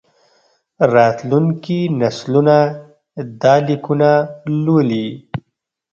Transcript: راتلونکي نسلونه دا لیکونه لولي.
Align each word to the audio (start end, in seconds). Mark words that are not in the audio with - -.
راتلونکي 0.93 1.79
نسلونه 1.99 2.57
دا 3.41 3.53
لیکونه 3.67 4.09
لولي. 4.63 5.07